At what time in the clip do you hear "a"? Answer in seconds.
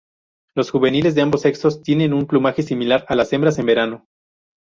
3.07-3.15